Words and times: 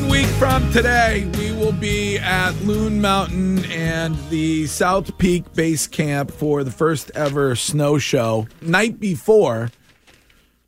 One 0.00 0.08
week 0.08 0.26
from 0.26 0.72
today, 0.72 1.26
we 1.36 1.52
will 1.52 1.72
be 1.72 2.16
at 2.16 2.52
Loon 2.62 3.02
Mountain 3.02 3.64
and 3.66 4.16
the 4.30 4.66
South 4.66 5.18
Peak 5.18 5.52
Base 5.52 5.86
Camp 5.86 6.30
for 6.30 6.64
the 6.64 6.70
first 6.70 7.10
ever 7.14 7.54
snow 7.54 7.98
show. 7.98 8.48
Night 8.62 8.98
before, 8.98 9.70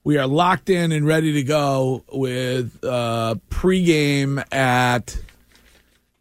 we 0.04 0.18
are 0.18 0.26
locked 0.26 0.68
in 0.68 0.92
and 0.92 1.06
ready 1.06 1.32
to 1.32 1.42
go 1.42 2.04
with 2.12 2.84
uh, 2.84 3.36
pregame 3.48 4.44
at 4.52 5.18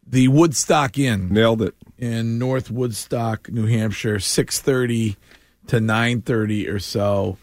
the 0.06 0.28
Woodstock 0.28 0.98
Inn. 0.98 1.28
Nailed 1.28 1.60
it. 1.60 1.74
In 1.98 2.38
North 2.38 2.70
Woodstock, 2.70 3.50
New 3.50 3.66
Hampshire, 3.66 4.16
6.30 4.16 5.16
to 5.66 5.78
9.30 5.78 6.72
or 6.72 6.78
so 6.78 7.36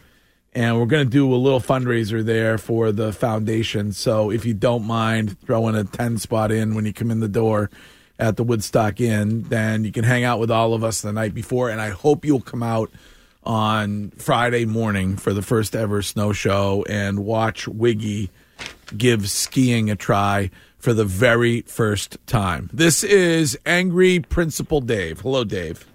and 0.53 0.79
we're 0.79 0.85
going 0.85 1.05
to 1.05 1.09
do 1.09 1.33
a 1.33 1.37
little 1.37 1.59
fundraiser 1.59 2.23
there 2.23 2.57
for 2.57 2.91
the 2.91 3.13
foundation. 3.13 3.91
So 3.91 4.31
if 4.31 4.45
you 4.45 4.53
don't 4.53 4.85
mind 4.85 5.39
throwing 5.41 5.75
a 5.75 5.83
10 5.83 6.17
spot 6.17 6.51
in 6.51 6.75
when 6.75 6.85
you 6.85 6.93
come 6.93 7.11
in 7.11 7.19
the 7.19 7.27
door 7.27 7.69
at 8.17 8.35
the 8.35 8.43
Woodstock 8.43 8.99
Inn, 8.99 9.43
then 9.43 9.83
you 9.83 9.91
can 9.91 10.03
hang 10.03 10.23
out 10.23 10.39
with 10.39 10.51
all 10.51 10.73
of 10.73 10.83
us 10.83 11.01
the 11.01 11.13
night 11.13 11.33
before. 11.33 11.69
And 11.69 11.79
I 11.79 11.89
hope 11.89 12.25
you'll 12.25 12.41
come 12.41 12.63
out 12.63 12.91
on 13.43 14.11
Friday 14.11 14.65
morning 14.65 15.17
for 15.17 15.33
the 15.33 15.41
first 15.41 15.75
ever 15.75 16.01
snow 16.01 16.33
show 16.33 16.83
and 16.89 17.25
watch 17.25 17.67
Wiggy 17.67 18.29
give 18.97 19.29
skiing 19.29 19.89
a 19.89 19.95
try 19.95 20.49
for 20.77 20.93
the 20.93 21.05
very 21.05 21.61
first 21.61 22.17
time. 22.25 22.69
This 22.73 23.03
is 23.03 23.57
Angry 23.65 24.19
Principal 24.19 24.81
Dave. 24.81 25.21
Hello, 25.21 25.43
Dave. 25.43 25.85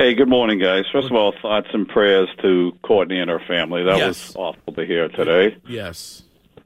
Hey, 0.00 0.14
good 0.14 0.30
morning, 0.30 0.58
guys. 0.58 0.84
First 0.90 1.10
of 1.10 1.12
all, 1.12 1.34
thoughts 1.42 1.66
and 1.74 1.86
prayers 1.86 2.30
to 2.40 2.72
Courtney 2.82 3.20
and 3.20 3.28
her 3.28 3.38
family. 3.46 3.82
That 3.82 3.98
Yes. 3.98 4.28
was 4.28 4.36
awful 4.36 4.72
to 4.72 4.86
hear 4.86 5.08
today. 5.10 5.56
Yes. 5.68 6.22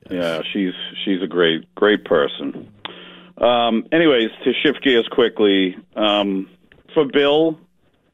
Yeah, 0.08 0.42
she's 0.52 0.72
she's 1.04 1.20
a 1.20 1.26
great 1.26 1.64
great 1.74 2.04
person. 2.04 2.68
Um, 3.38 3.86
anyways, 3.90 4.30
to 4.44 4.52
shift 4.62 4.84
gears 4.84 5.08
quickly, 5.08 5.76
um, 5.96 6.48
for 6.94 7.06
Bill, 7.06 7.58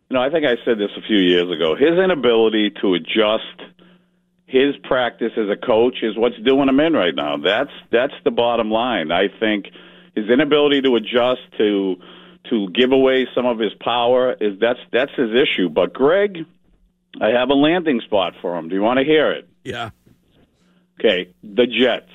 you 0.08 0.14
know, 0.14 0.22
I 0.22 0.30
think 0.30 0.46
I 0.46 0.56
said 0.64 0.78
this 0.78 0.90
a 0.96 1.02
few 1.02 1.18
years 1.18 1.50
ago. 1.50 1.74
His 1.74 1.98
inability 1.98 2.70
to 2.80 2.94
adjust 2.94 3.60
his 4.46 4.74
practice 4.84 5.32
as 5.36 5.50
a 5.50 5.56
coach 5.56 6.02
is 6.02 6.16
what's 6.16 6.38
doing 6.38 6.66
him 6.70 6.80
in 6.80 6.94
right 6.94 7.14
now. 7.14 7.36
That's 7.36 7.72
that's 7.90 8.14
the 8.24 8.30
bottom 8.30 8.70
line. 8.70 9.12
I 9.12 9.28
think 9.28 9.66
his 10.14 10.30
inability 10.30 10.80
to 10.80 10.96
adjust 10.96 11.42
to 11.58 11.96
to 12.50 12.68
give 12.70 12.92
away 12.92 13.26
some 13.34 13.46
of 13.46 13.58
his 13.58 13.72
power 13.80 14.32
is 14.40 14.58
that's 14.60 14.78
that's 14.92 15.12
his 15.16 15.30
issue. 15.30 15.68
But 15.68 15.92
Greg, 15.92 16.44
I 17.20 17.28
have 17.30 17.48
a 17.50 17.54
landing 17.54 18.00
spot 18.02 18.34
for 18.42 18.56
him. 18.58 18.68
Do 18.68 18.74
you 18.74 18.82
want 18.82 18.98
to 18.98 19.04
hear 19.04 19.32
it? 19.32 19.48
Yeah. 19.64 19.90
Okay, 20.98 21.32
the 21.42 21.66
Jets. 21.66 22.10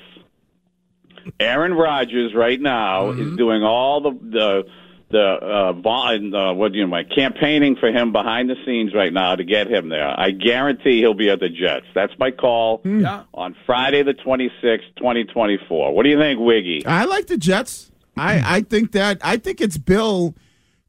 Aaron 1.40 1.74
Rodgers 1.74 2.34
right 2.36 2.60
now 2.62 3.10
is 3.12 3.36
doing 3.36 3.64
all 3.64 4.02
the 4.02 4.12
the 4.12 4.64
the 5.10 5.20
uh, 5.20 5.74
vol- 5.74 6.36
uh, 6.36 6.54
what 6.54 6.72
do 6.72 6.78
you 6.80 6.84
know, 6.84 6.90
my 6.90 7.04
campaigning 7.04 7.76
for 7.78 7.88
him 7.90 8.12
behind 8.12 8.50
the 8.50 8.56
scenes 8.66 8.94
right 8.94 9.14
now 9.14 9.36
to 9.36 9.44
get 9.44 9.68
him 9.68 9.90
there. 9.90 10.08
I 10.20 10.32
guarantee 10.32 11.00
he'll 11.00 11.14
be 11.14 11.30
at 11.30 11.40
the 11.40 11.50
Jets. 11.50 11.86
That's 11.96 12.14
my 12.20 12.32
call 12.32 12.82
Yeah. 12.84 13.24
on 13.34 13.56
Friday 13.66 14.04
the 14.04 14.14
twenty 14.14 14.52
sixth, 14.62 14.88
twenty 14.98 15.24
twenty 15.24 15.58
four. 15.68 15.94
What 15.96 16.04
do 16.04 16.10
you 16.10 16.18
think, 16.20 16.40
Wiggy? 16.40 16.86
I 16.86 17.06
like 17.06 17.28
the 17.28 17.38
Jets. 17.38 17.92
I, 18.18 18.58
I 18.58 18.62
think 18.62 18.92
that 18.94 19.20
I 19.24 19.38
think 19.38 19.62
it's 19.62 19.78
Bill 19.78 20.36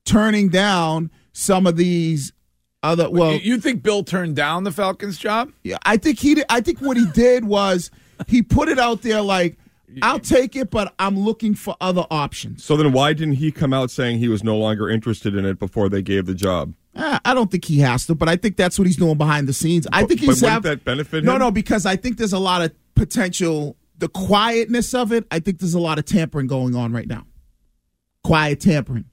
turning 0.04 0.48
down 0.48 1.10
some 1.32 1.66
of 1.66 1.76
these 1.76 2.32
other. 2.82 3.10
Well, 3.10 3.32
You- 3.34 3.54
you 3.54 3.60
think 3.60 3.82
Bill 3.82 4.04
turned 4.04 4.37
down 4.37 4.64
the 4.64 4.72
Falcons 4.72 5.19
job? 5.19 5.53
yeah, 5.65 5.78
I 5.84 5.97
think 5.97 6.19
he. 6.20 6.34
did- 6.36 6.44
I 6.48 6.60
think 6.60 6.81
what 6.81 6.97
he 6.97 7.06
did 7.06 7.44
was 7.44 7.91
he 8.28 8.42
put 8.42 8.69
it 8.69 8.78
out 8.78 9.03
there 9.03 9.20
like, 9.22 9.59
"I'll 10.03 10.20
take 10.20 10.54
it, 10.56 10.70
but 10.70 10.94
I'm 10.98 11.19
looking 11.19 11.54
for 11.54 11.76
other 11.81 12.06
options." 12.10 12.65
So 12.65 12.76
then 12.76 12.92
why 12.92 13.12
didn't 13.12 13.34
he 13.34 13.50
come 13.50 13.72
out 13.72 13.91
saying 13.91 14.19
he 14.19 14.28
was 14.28 14.44
no 14.44 14.56
longer 14.56 14.88
interested 14.88 15.34
in 15.34 15.44
it 15.44 15.59
before 15.59 15.88
they 15.88 16.03
gave 16.03 16.26
the 16.26 16.34
job? 16.34 16.75
Eh, 16.94 17.19
I 17.25 17.34
don't 17.34 17.50
think 17.50 17.66
he 17.66 17.81
has 17.81 18.06
to, 18.06 18.15
but 18.15 18.28
I 18.28 18.36
think 18.36 18.56
that's 18.56 18.78
what 18.78 18.86
he's 18.86 18.97
doing 18.97 19.19
behind 19.19 19.48
the 19.48 19.53
scenes. 19.53 19.86
I 19.92 20.04
think 20.04 20.20
but 20.20 20.20
he's 20.20 20.28
wouldn't 20.42 20.50
have- 20.53 20.62
that 20.62 20.84
benefit 20.84 21.25
No, 21.25 21.34
him? 21.34 21.41
no, 21.41 21.50
because 21.50 21.84
I 21.84 21.97
think 21.97 22.16
there's 22.16 22.32
a 22.32 22.38
lot 22.38 22.62
of 22.62 22.72
potential. 22.94 23.76
The 23.99 24.09
quietness 24.09 24.93
of 24.95 25.12
it, 25.12 25.27
I 25.31 25.39
think 25.41 25.59
there's 25.59 25.75
a 25.75 25.81
lot 25.81 25.99
of 25.99 26.05
tampering 26.05 26.47
going 26.47 26.75
on 26.75 26.93
right 26.93 27.07
now. 27.09 27.25
Quiet 28.25 28.59
tampering, 28.59 29.05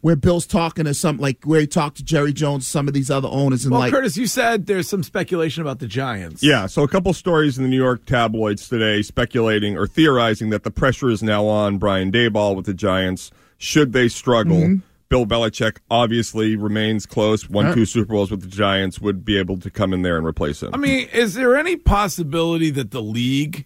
where 0.00 0.16
Bill's 0.16 0.44
talking 0.44 0.86
to 0.86 0.92
some 0.94 1.18
like 1.18 1.44
where 1.44 1.60
he 1.60 1.68
talked 1.68 1.98
to 1.98 2.04
Jerry 2.04 2.32
Jones, 2.32 2.66
some 2.66 2.88
of 2.88 2.94
these 2.94 3.12
other 3.12 3.28
owners, 3.30 3.64
and 3.64 3.70
Well, 3.70 3.80
like 3.82 3.92
Curtis, 3.92 4.16
you 4.16 4.26
said 4.26 4.66
there's 4.66 4.88
some 4.88 5.04
speculation 5.04 5.62
about 5.62 5.78
the 5.78 5.86
Giants. 5.86 6.42
Yeah, 6.42 6.66
so 6.66 6.82
a 6.82 6.88
couple 6.88 7.12
stories 7.14 7.56
in 7.58 7.62
the 7.62 7.70
New 7.70 7.76
York 7.76 8.06
tabloids 8.06 8.68
today 8.68 9.02
speculating 9.02 9.76
or 9.78 9.86
theorizing 9.86 10.50
that 10.50 10.64
the 10.64 10.72
pressure 10.72 11.10
is 11.10 11.22
now 11.22 11.46
on 11.46 11.78
Brian 11.78 12.10
Daboll 12.10 12.56
with 12.56 12.66
the 12.66 12.74
Giants. 12.74 13.30
Should 13.56 13.92
they 13.92 14.08
struggle, 14.08 14.56
Mm-hmm. 14.56 14.76
Bill 15.10 15.24
Belichick 15.26 15.76
obviously 15.88 16.56
remains 16.56 17.06
close. 17.06 17.48
Won 17.48 17.66
Uh. 17.66 17.74
two 17.74 17.84
Super 17.84 18.14
Bowls 18.14 18.32
with 18.32 18.40
the 18.40 18.48
Giants, 18.48 19.00
would 19.00 19.24
be 19.24 19.38
able 19.38 19.58
to 19.60 19.70
come 19.70 19.92
in 19.92 20.02
there 20.02 20.16
and 20.16 20.26
replace 20.26 20.60
him. 20.64 20.70
I 20.74 20.76
mean, 20.78 21.06
is 21.12 21.34
there 21.34 21.54
any 21.56 21.76
possibility 21.76 22.70
that 22.70 22.90
the 22.90 23.00
league 23.00 23.64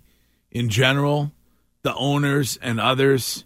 in 0.50 0.69
general, 0.69 1.33
the 1.83 1.94
owners 1.94 2.59
and 2.62 2.81
others, 2.81 3.44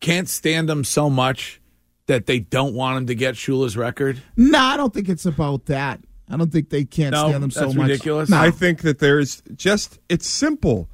can't 0.00 0.28
stand 0.28 0.68
him 0.68 0.84
so 0.84 1.08
much 1.08 1.60
that 2.06 2.26
they 2.26 2.38
don't 2.38 2.74
want 2.74 2.98
him 2.98 3.06
to 3.06 3.14
get 3.14 3.34
Shula's 3.34 3.76
record? 3.76 4.22
No, 4.36 4.58
I 4.58 4.76
don't 4.76 4.92
think 4.92 5.08
it's 5.08 5.26
about 5.26 5.66
that. 5.66 6.00
I 6.28 6.36
don't 6.36 6.50
think 6.50 6.70
they 6.70 6.84
can't 6.84 7.12
No, 7.12 7.28
stand 7.28 7.42
them 7.42 7.50
so 7.50 7.60
that's 7.60 7.74
much. 7.74 7.88
ridiculous. 7.88 8.30
No. 8.30 8.38
I 8.38 8.50
think 8.50 8.82
that 8.82 8.98
there's 8.98 9.42
just 9.54 9.98
it's 10.08 10.26
simple. 10.26 10.88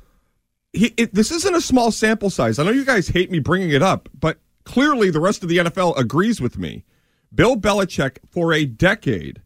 He, 0.72 0.92
it, 0.96 1.14
this 1.14 1.30
isn't 1.32 1.54
a 1.54 1.60
small 1.60 1.90
sample 1.90 2.30
size. 2.30 2.58
I 2.58 2.64
know 2.64 2.70
you 2.70 2.84
guys 2.84 3.08
hate 3.08 3.30
me 3.30 3.38
bringing 3.40 3.70
it 3.70 3.82
up, 3.82 4.08
but 4.18 4.38
clearly 4.64 5.10
the 5.10 5.20
rest 5.20 5.42
of 5.42 5.48
the 5.48 5.58
NFL 5.58 5.98
agrees 5.98 6.40
with 6.40 6.58
me. 6.58 6.84
Bill 7.34 7.56
Belichick 7.56 8.18
for 8.28 8.52
a 8.52 8.64
decade 8.64 9.40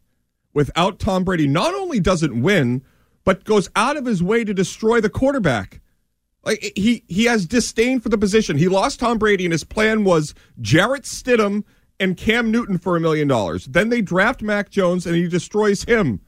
without 0.53 0.99
Tom 0.99 1.23
Brady 1.23 1.47
not 1.47 1.73
only 1.73 1.99
doesn't 1.99 2.41
win, 2.41 2.83
but 3.25 3.43
goes 3.43 3.69
out 3.75 3.97
of 3.97 4.05
his 4.05 4.23
way 4.23 4.43
to 4.43 4.53
destroy 4.53 5.01
the 5.01 5.09
quarterback. 5.09 5.81
Like 6.43 6.73
he 6.77 7.03
he 7.07 7.25
has 7.25 7.45
disdain 7.45 7.99
for 7.99 8.09
the 8.09 8.17
position. 8.17 8.57
He 8.57 8.67
lost 8.67 8.99
Tom 8.99 9.17
Brady, 9.17 9.45
and 9.45 9.51
his 9.51 9.63
plan 9.63 10.03
was 10.03 10.33
Jarrett 10.61 11.03
Stidham 11.03 11.63
and 11.99 12.15
Cam 12.15 12.51
Newton 12.51 12.77
for 12.77 12.95
a 12.95 12.99
million 12.99 13.27
dollars. 13.27 13.65
Then 13.65 13.89
they 13.89 14.01
draft 14.01 14.41
Mac 14.41 14.69
Jones, 14.69 15.05
and 15.05 15.15
he 15.15 15.27
destroys 15.27 15.83
him. 15.83 16.21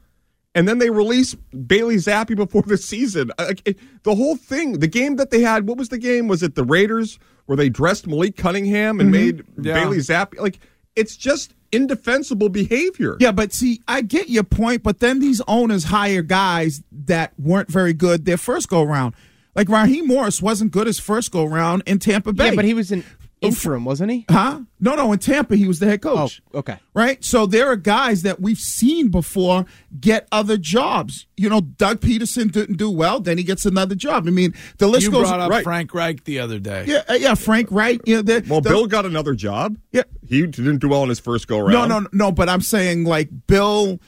And 0.54 0.66
then 0.66 0.78
they 0.78 0.90
release 0.90 1.34
Bailey 1.34 1.96
Zappe 1.96 2.34
before 2.34 2.62
the 2.62 2.76
season. 2.76 3.30
Like 3.38 3.62
it, 3.64 3.78
the 4.02 4.16
whole 4.16 4.34
thing, 4.34 4.80
the 4.80 4.88
game 4.88 5.16
that 5.16 5.30
they 5.30 5.40
had. 5.40 5.68
What 5.68 5.78
was 5.78 5.88
the 5.90 5.98
game? 5.98 6.26
Was 6.26 6.42
it 6.42 6.56
the 6.56 6.64
Raiders 6.64 7.20
where 7.46 7.56
they 7.56 7.68
dressed 7.68 8.08
Malik 8.08 8.36
Cunningham 8.36 8.98
and 8.98 9.14
mm-hmm. 9.14 9.24
made 9.24 9.44
Yeah. 9.62 9.74
Bailey 9.74 9.98
Zappe? 9.98 10.36
Like 10.40 10.58
it's 10.96 11.16
just 11.16 11.54
indefensible 11.72 12.48
behavior. 12.48 13.16
Yeah, 13.20 13.32
but 13.32 13.52
see, 13.52 13.80
I 13.88 14.02
get 14.02 14.28
your 14.28 14.44
point, 14.44 14.82
but 14.82 15.00
then 15.00 15.20
these 15.20 15.40
owners 15.48 15.84
hire 15.84 16.22
guys 16.22 16.82
that 16.92 17.32
weren't 17.38 17.70
very 17.70 17.92
good 17.92 18.24
their 18.24 18.36
first 18.38 18.68
go 18.68 18.82
round. 18.82 19.14
Like 19.54 19.68
Raheem 19.68 20.06
Morris 20.06 20.40
wasn't 20.40 20.70
good 20.72 20.86
his 20.86 21.00
first 21.00 21.32
go 21.32 21.44
round 21.44 21.82
in 21.86 21.98
Tampa 21.98 22.32
Bay. 22.32 22.46
Yeah, 22.50 22.54
but 22.54 22.64
he 22.64 22.74
was 22.74 22.92
an 22.92 23.04
interim, 23.40 23.84
wasn't 23.84 24.10
he? 24.10 24.24
Huh? 24.30 24.60
No, 24.80 24.94
no, 24.94 25.12
in 25.12 25.18
Tampa 25.18 25.56
he 25.56 25.66
was 25.66 25.78
the 25.80 25.86
head 25.86 26.02
coach. 26.02 26.40
Oh, 26.54 26.58
okay. 26.60 26.76
Right? 26.94 27.22
So 27.24 27.46
there 27.46 27.68
are 27.68 27.76
guys 27.76 28.22
that 28.22 28.40
we've 28.40 28.58
seen 28.58 29.08
before 29.08 29.66
get 30.00 30.28
other 30.30 30.56
jobs. 30.56 31.26
You 31.36 31.48
know, 31.48 31.60
Doug 31.60 32.00
Pederson 32.00 32.50
didn't 32.52 32.76
do 32.76 32.90
well, 32.90 33.20
then 33.20 33.38
he 33.38 33.44
gets 33.44 33.66
another 33.66 33.94
job. 33.94 34.26
I 34.26 34.30
mean, 34.30 34.54
the 34.78 34.86
list 34.86 35.06
You 35.06 35.12
goes 35.12 35.28
brought 35.28 35.40
up 35.40 35.50
right. 35.50 35.64
Frank 35.64 35.94
Reich 35.94 36.24
the 36.24 36.38
other 36.40 36.58
day. 36.58 36.84
Yeah, 36.86 37.02
uh, 37.08 37.14
yeah, 37.14 37.34
Frank 37.34 37.68
Reich. 37.70 38.00
You 38.06 38.16
know, 38.16 38.22
the, 38.22 38.44
Well, 38.48 38.60
the- 38.60 38.70
Bill 38.70 38.86
got 38.86 39.06
another 39.06 39.34
job. 39.34 39.76
Yeah. 39.92 40.02
He 40.28 40.46
didn't 40.46 40.78
do 40.78 40.88
well 40.88 41.02
in 41.02 41.08
his 41.08 41.20
first 41.20 41.48
go 41.48 41.58
round. 41.58 41.72
No, 41.72 41.86
no, 41.86 42.08
no. 42.12 42.32
But 42.32 42.48
I'm 42.48 42.60
saying 42.60 43.04
like 43.04 43.28
Bill, 43.46 43.98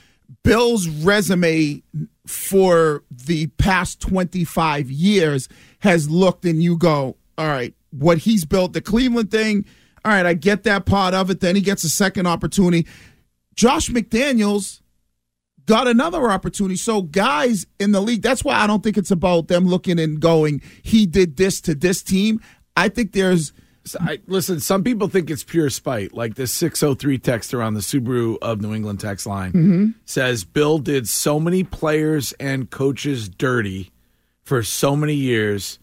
Bill's 0.43 0.87
resume 0.87 1.81
for 2.27 3.03
the 3.09 3.47
past 3.47 3.99
25 4.01 4.91
years 4.91 5.49
has 5.79 6.09
looked, 6.09 6.45
and 6.45 6.61
you 6.61 6.77
go, 6.77 7.17
all 7.37 7.47
right, 7.47 7.73
what 7.89 8.19
he's 8.19 8.45
built, 8.45 8.73
the 8.73 8.81
Cleveland 8.81 9.31
thing. 9.31 9.65
All 10.03 10.11
right, 10.11 10.25
I 10.25 10.33
get 10.33 10.63
that 10.63 10.85
part 10.85 11.13
of 11.13 11.29
it. 11.29 11.41
Then 11.41 11.55
he 11.55 11.61
gets 11.61 11.83
a 11.83 11.89
second 11.89 12.25
opportunity. 12.25 12.87
Josh 13.55 13.89
McDaniels 13.89 14.81
got 15.65 15.87
another 15.87 16.29
opportunity. 16.29 16.75
So 16.75 17.03
guys 17.03 17.65
in 17.79 17.91
the 17.91 18.01
league, 18.01 18.21
that's 18.21 18.43
why 18.43 18.55
I 18.55 18.67
don't 18.67 18.83
think 18.83 18.97
it's 18.97 19.11
about 19.11 19.47
them 19.47 19.67
looking 19.67 19.99
and 19.99 20.19
going, 20.19 20.61
he 20.81 21.05
did 21.05 21.37
this 21.37 21.61
to 21.61 21.75
this 21.75 22.01
team. 22.01 22.41
I 22.75 22.89
think 22.89 23.11
there's 23.11 23.53
So 23.83 23.97
I, 24.01 24.19
listen, 24.27 24.59
some 24.59 24.83
people 24.83 25.07
think 25.07 25.29
it's 25.29 25.43
pure 25.43 25.69
spite. 25.69 26.13
Like 26.13 26.35
this 26.35 26.51
603 26.51 27.17
texter 27.19 27.65
on 27.65 27.73
the 27.73 27.79
Subaru 27.79 28.37
of 28.41 28.61
New 28.61 28.73
England 28.73 28.99
text 28.99 29.25
line 29.25 29.51
mm-hmm. 29.51 29.87
says 30.05 30.43
Bill 30.43 30.77
did 30.77 31.09
so 31.09 31.39
many 31.39 31.63
players 31.63 32.33
and 32.33 32.69
coaches 32.69 33.27
dirty 33.27 33.91
for 34.43 34.63
so 34.63 34.95
many 34.95 35.15
years 35.15 35.79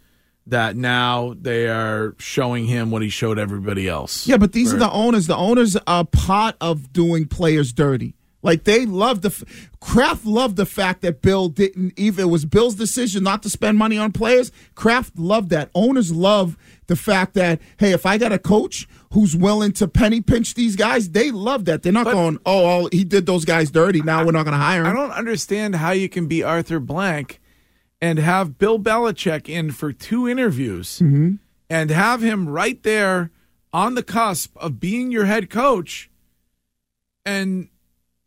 that 0.46 0.76
now 0.76 1.34
they 1.40 1.68
are 1.68 2.14
showing 2.18 2.66
him 2.66 2.90
what 2.90 3.02
he 3.02 3.10
showed 3.10 3.38
everybody 3.38 3.86
else. 3.86 4.26
Yeah, 4.26 4.38
but 4.38 4.52
these 4.52 4.72
are 4.72 4.78
the 4.78 4.90
owners. 4.90 5.26
The 5.26 5.36
owners 5.36 5.76
are 5.86 6.04
part 6.04 6.56
of 6.60 6.92
doing 6.92 7.26
players 7.26 7.72
dirty. 7.72 8.14
Like 8.42 8.64
they 8.64 8.86
love 8.86 9.22
the 9.22 9.30
f- 9.30 9.70
Kraft 9.80 10.24
loved 10.24 10.56
the 10.56 10.66
fact 10.66 11.02
that 11.02 11.22
Bill 11.22 11.48
didn't 11.48 11.94
even 11.96 12.26
it 12.26 12.28
was 12.28 12.44
Bill's 12.44 12.76
decision 12.76 13.24
not 13.24 13.42
to 13.42 13.50
spend 13.50 13.78
money 13.78 13.98
on 13.98 14.12
players. 14.12 14.52
Kraft 14.74 15.18
loved 15.18 15.50
that. 15.50 15.70
Owners 15.74 16.12
love 16.12 16.56
the 16.86 16.94
fact 16.94 17.34
that 17.34 17.60
hey, 17.78 17.92
if 17.92 18.06
I 18.06 18.16
got 18.16 18.32
a 18.32 18.38
coach 18.38 18.86
who's 19.12 19.34
willing 19.34 19.72
to 19.72 19.88
penny 19.88 20.20
pinch 20.20 20.54
these 20.54 20.76
guys, 20.76 21.10
they 21.10 21.30
love 21.30 21.64
that. 21.64 21.82
They're 21.82 21.92
not 21.92 22.06
going, 22.06 22.38
oh, 22.46 22.84
oh, 22.84 22.88
he 22.92 23.04
did 23.04 23.26
those 23.26 23.44
guys 23.44 23.70
dirty. 23.70 24.02
Now 24.02 24.24
we're 24.24 24.32
not 24.32 24.44
going 24.44 24.52
to 24.52 24.58
hire 24.58 24.82
him. 24.82 24.86
I 24.86 24.92
don't 24.92 25.10
understand 25.10 25.76
how 25.76 25.90
you 25.90 26.08
can 26.08 26.26
be 26.26 26.42
Arthur 26.42 26.78
Blank 26.78 27.40
and 28.00 28.18
have 28.18 28.58
Bill 28.58 28.78
Belichick 28.78 29.48
in 29.48 29.72
for 29.72 29.92
two 29.92 30.28
interviews 30.28 31.00
mm-hmm. 31.00 31.36
and 31.68 31.90
have 31.90 32.22
him 32.22 32.48
right 32.48 32.80
there 32.82 33.30
on 33.72 33.94
the 33.94 34.02
cusp 34.02 34.56
of 34.58 34.78
being 34.78 35.10
your 35.10 35.24
head 35.24 35.50
coach 35.50 36.10
and 37.24 37.68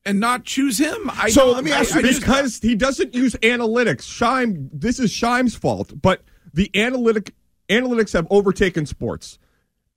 and 0.06 0.20
not 0.20 0.44
choose 0.44 0.78
him. 0.78 1.10
I 1.12 1.30
So 1.30 1.52
let 1.52 1.64
me 1.64 1.72
I- 1.72 1.80
ask 1.80 1.94
you 1.94 2.00
I 2.02 2.14
because 2.14 2.60
he 2.60 2.76
doesn't 2.76 3.14
use 3.14 3.34
analytics. 3.36 4.02
Scheim, 4.02 4.70
this 4.74 5.00
is 5.00 5.12
Scheim's 5.12 5.56
fault, 5.56 5.94
but 6.02 6.24
the 6.54 6.70
analytic 6.76 7.34
analytics 7.70 8.14
have 8.14 8.28
overtaken 8.30 8.86
sports. 8.86 9.38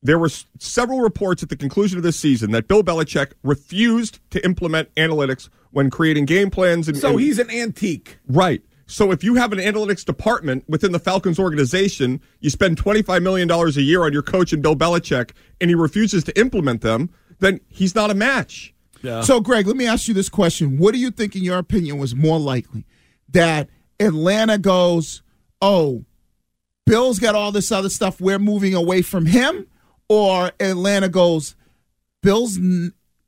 There 0.02 0.18
were 0.18 0.26
s- 0.26 0.44
several 0.58 1.00
reports 1.00 1.42
at 1.42 1.48
the 1.48 1.56
conclusion 1.56 1.96
of 1.96 2.04
this 2.04 2.18
season 2.18 2.50
that 2.50 2.68
Bill 2.68 2.82
Belichick 2.84 3.32
refused 3.42 4.20
to 4.30 4.44
implement 4.44 4.94
analytics 4.96 5.48
when 5.70 5.88
creating 5.90 6.26
game 6.26 6.50
plans. 6.50 6.86
And, 6.88 6.96
so 6.98 7.12
and- 7.12 7.20
he's 7.20 7.38
an 7.38 7.50
antique. 7.50 8.18
right. 8.28 8.62
So 8.86 9.10
if 9.12 9.24
you 9.24 9.36
have 9.36 9.50
an 9.54 9.58
analytics 9.58 10.04
department 10.04 10.64
within 10.68 10.92
the 10.92 10.98
Falcons 10.98 11.38
organization, 11.38 12.20
you 12.40 12.50
spend 12.50 12.76
twenty 12.76 13.00
five 13.00 13.22
million 13.22 13.48
dollars 13.48 13.78
a 13.78 13.82
year 13.82 14.04
on 14.04 14.12
your 14.12 14.20
coach 14.20 14.52
and 14.52 14.62
Bill 14.62 14.76
Belichick, 14.76 15.30
and 15.58 15.70
he 15.70 15.74
refuses 15.74 16.22
to 16.24 16.38
implement 16.38 16.82
them, 16.82 17.08
then 17.38 17.60
he's 17.68 17.94
not 17.94 18.10
a 18.10 18.14
match. 18.14 18.73
So, 19.22 19.40
Greg, 19.40 19.66
let 19.66 19.76
me 19.76 19.86
ask 19.86 20.08
you 20.08 20.14
this 20.14 20.28
question. 20.28 20.78
What 20.78 20.94
do 20.94 21.00
you 21.00 21.10
think, 21.10 21.36
in 21.36 21.44
your 21.44 21.58
opinion, 21.58 21.98
was 21.98 22.14
more 22.14 22.38
likely? 22.38 22.86
That 23.28 23.68
Atlanta 24.00 24.58
goes, 24.58 25.22
oh, 25.60 26.04
Bill's 26.86 27.18
got 27.18 27.34
all 27.34 27.52
this 27.52 27.72
other 27.72 27.88
stuff, 27.88 28.20
we're 28.20 28.38
moving 28.38 28.74
away 28.74 29.02
from 29.02 29.26
him? 29.26 29.66
Or 30.08 30.52
Atlanta 30.60 31.08
goes, 31.08 31.56
Bill's, 32.22 32.58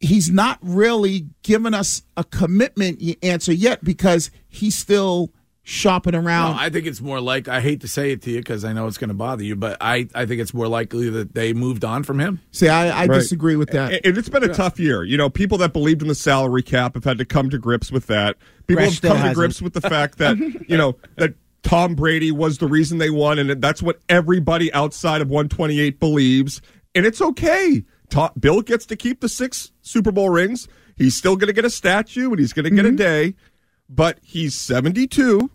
he's 0.01 0.31
not 0.31 0.59
really 0.61 1.29
giving 1.43 1.75
us 1.75 2.03
a 2.17 2.25
commitment 2.25 3.03
answer 3.23 3.53
yet 3.53 3.83
because 3.83 4.31
he's 4.49 4.77
still 4.77 5.33
shopping 5.69 6.13
No, 6.13 6.21
around. 6.21 6.59
I 6.61 6.71
think 6.71 6.87
it's 6.87 7.01
more 7.01 7.21
like 7.21 7.49
I 7.49 7.61
hate 7.61 7.81
to 7.81 7.89
say 7.89 8.13
it 8.13 8.23
to 8.23 8.31
you 8.31 8.39
because 8.39 8.65
I 8.65 8.73
know 8.73 8.87
it's 8.87 8.99
going 8.99 9.09
to 9.09 9.15
bother 9.15 9.43
you, 9.43 9.57
but 9.57 9.77
I, 9.81 10.09
I 10.15 10.25
think 10.25 10.41
it's 10.41 10.55
more 10.55 10.69
likely 10.69 11.11
that 11.11 11.35
they 11.35 11.53
moved 11.53 11.85
on 11.85 12.05
from 12.05 12.21
him. 12.21 12.41
See, 12.53 12.69
I, 12.69 12.87
I 12.87 13.07
Right. 13.07 13.17
disagree 13.17 13.57
with 13.57 13.71
that. 13.71 13.93
And 13.93 14.01
and 14.07 14.17
it's 14.19 14.29
been 14.29 14.45
a 14.45 14.55
tough 14.55 14.79
year. 14.79 15.03
You 15.03 15.17
know, 15.17 15.29
people 15.29 15.59
that 15.59 15.73
believed 15.73 16.03
in 16.03 16.09
the 16.09 16.15
salary 16.15 16.63
cap 16.63 16.95
have 16.95 17.03
had 17.03 17.19
to 17.19 17.25
come 17.25 17.51
to 17.51 17.59
grips 17.59 17.91
with 17.91 18.07
that. 18.07 18.37
People 18.69 18.85
Gresh 18.85 19.01
have 19.01 19.03
come 19.03 19.11
to 19.17 19.19
hasn't. 19.19 19.37
grips 19.37 19.61
with 19.61 19.73
the 19.73 19.81
fact 19.89 20.19
that, 20.19 20.39
you 20.69 20.77
know, 20.77 20.97
that 21.17 21.35
Tom 21.65 21.97
Brady 21.97 22.31
was 22.31 22.59
the 22.59 22.69
reason 22.69 22.99
they 22.99 23.11
won, 23.11 23.41
and 23.41 23.61
that's 23.61 23.83
what 23.83 23.99
everybody 24.09 24.73
outside 24.73 25.21
of 25.21 25.29
128 25.31 25.99
believes. 25.99 26.63
And 26.95 27.05
it's 27.05 27.21
okay. 27.21 27.85
To- 28.11 28.33
Bill 28.39 28.63
gets 28.63 28.87
to 28.87 28.95
keep 28.95 29.21
the 29.21 29.29
six 29.29 29.73
Super 29.83 30.13
Bowl 30.13 30.31
rings. 30.31 30.69
He's 30.97 31.17
still 31.17 31.35
going 31.35 31.49
to 31.49 31.53
get 31.53 31.65
a 31.65 31.71
statue 31.71 32.31
and 32.31 32.39
he's 32.39 32.53
going 32.53 32.65
to 32.65 32.71
get 32.71 32.85
a 32.85 32.89
mm-hmm. 32.89 32.97
day, 32.97 33.35
but 33.89 34.21
he's 34.23 34.55
72 34.55 35.51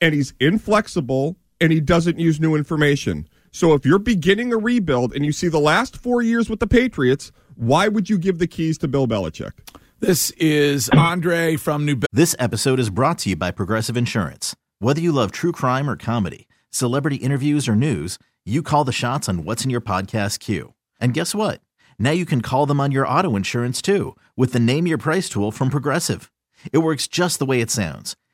and 0.00 0.14
he's 0.14 0.34
inflexible 0.40 1.36
and 1.60 1.72
he 1.72 1.80
doesn't 1.80 2.18
use 2.18 2.40
new 2.40 2.54
information. 2.54 3.28
So 3.52 3.74
if 3.74 3.84
you're 3.84 3.98
beginning 3.98 4.52
a 4.52 4.56
rebuild 4.56 5.14
and 5.14 5.24
you 5.24 5.32
see 5.32 5.48
the 5.48 5.58
last 5.58 5.96
four 5.96 6.22
years 6.22 6.48
with 6.48 6.60
the 6.60 6.66
Patriots, 6.66 7.32
why 7.56 7.88
would 7.88 8.08
you 8.08 8.16
give 8.16 8.38
the 8.38 8.46
keys 8.46 8.78
to 8.78 8.88
Bill 8.88 9.06
Belichick? 9.06 9.52
This 9.98 10.30
is 10.32 10.88
Andre 10.96 11.56
from 11.56 11.84
New 11.84 12.00
This 12.12 12.34
episode 12.38 12.80
is 12.80 12.88
brought 12.88 13.18
to 13.18 13.30
you 13.30 13.36
by 13.36 13.50
Progressive 13.50 13.96
Insurance. 13.96 14.56
Whether 14.78 15.02
you 15.02 15.12
love 15.12 15.30
true 15.30 15.52
crime 15.52 15.90
or 15.90 15.96
comedy, 15.96 16.48
celebrity 16.70 17.16
interviews 17.16 17.68
or 17.68 17.76
news, 17.76 18.18
you 18.46 18.62
call 18.62 18.84
the 18.84 18.92
shots 18.92 19.28
on 19.28 19.44
what's 19.44 19.64
in 19.64 19.70
your 19.70 19.82
podcast 19.82 20.38
queue. 20.38 20.72
And 21.00 21.12
guess 21.12 21.34
what? 21.34 21.60
Now 21.98 22.12
you 22.12 22.24
can 22.24 22.40
call 22.40 22.64
them 22.64 22.80
on 22.80 22.92
your 22.92 23.06
auto 23.06 23.36
insurance 23.36 23.82
too 23.82 24.16
with 24.36 24.54
the 24.54 24.60
Name 24.60 24.86
Your 24.86 24.96
Price 24.96 25.28
tool 25.28 25.52
from 25.52 25.68
Progressive. 25.68 26.32
It 26.72 26.78
works 26.78 27.06
just 27.06 27.38
the 27.38 27.46
way 27.46 27.60
it 27.60 27.70
sounds. 27.70 28.16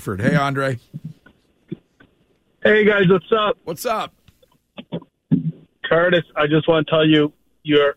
Hey, 0.00 0.36
Andre. 0.36 0.78
Hey 2.64 2.84
guys, 2.84 3.02
what's 3.08 3.30
up? 3.30 3.58
What's 3.64 3.84
up? 3.84 4.14
Curtis, 5.84 6.24
I 6.34 6.46
just 6.46 6.66
want 6.66 6.86
to 6.86 6.90
tell 6.90 7.06
you, 7.06 7.32
you're 7.62 7.96